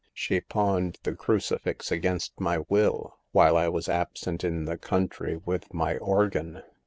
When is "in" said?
4.43-4.65